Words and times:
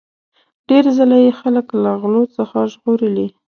ډیر 0.69 0.83
ځله 0.97 1.17
یې 1.25 1.31
خلک 1.39 1.67
له 1.83 1.91
غلو 2.01 2.23
څخه 2.37 2.57
ژغورلي. 2.71 3.27